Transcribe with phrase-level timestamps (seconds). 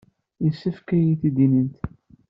[0.43, 1.77] Yessefk ad iyi-d-tinimt.